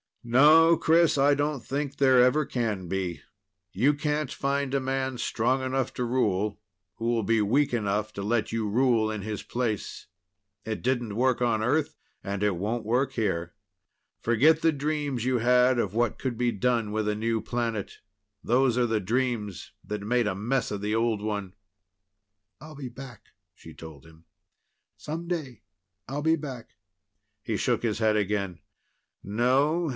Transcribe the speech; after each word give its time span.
No, 0.23 0.77
Chris, 0.77 1.17
I 1.17 1.33
don't 1.33 1.63
think 1.65 1.97
there 1.97 2.23
ever 2.23 2.45
can 2.45 2.87
be. 2.87 3.21
You 3.71 3.93
can't 3.95 4.31
find 4.31 4.73
a 4.73 4.79
man 4.79 5.17
strong 5.17 5.63
enough 5.63 5.93
to 5.95 6.03
rule 6.03 6.59
who'll 6.95 7.23
be 7.23 7.41
weak 7.41 7.73
enough 7.73 8.13
to 8.13 8.21
let 8.21 8.51
you 8.51 8.67
rule 8.69 9.09
in 9.09 9.21
his 9.23 9.41
place. 9.41 10.07
It 10.63 10.83
didn't 10.83 11.15
work 11.15 11.41
on 11.41 11.63
Earth, 11.63 11.95
and 12.23 12.43
it 12.43 12.55
won't 12.55 12.85
work 12.85 13.13
here. 13.13 13.53
Forget 14.19 14.61
the 14.61 14.71
dreams 14.71 15.25
you 15.25 15.39
had 15.39 15.79
of 15.79 15.95
what 15.95 16.19
could 16.19 16.37
be 16.37 16.51
done 16.51 16.91
with 16.91 17.07
a 17.07 17.15
new 17.15 17.41
planet. 17.41 17.97
Those 18.43 18.77
are 18.77 18.87
the 18.87 18.99
dreams 18.99 19.71
that 19.83 20.01
made 20.01 20.27
a 20.27 20.35
mess 20.35 20.69
of 20.69 20.81
the 20.81 20.93
old 20.93 21.21
one." 21.23 21.53
"I'll 22.59 22.75
be 22.75 22.89
back," 22.89 23.25
she 23.55 23.73
told 23.73 24.05
him. 24.05 24.25
"Some 24.97 25.27
day 25.27 25.61
I'll 26.07 26.23
be 26.23 26.35
back." 26.35 26.75
He 27.41 27.57
shook 27.57 27.81
his 27.81 27.97
head 27.99 28.15
again. 28.15 28.59
"No. 29.23 29.89